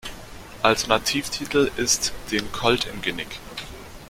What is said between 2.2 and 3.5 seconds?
"Den Colt im Genick".